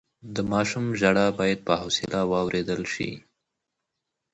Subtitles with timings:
[0.35, 3.11] د ماشوم ژړا بايد په حوصله واورېدل شي.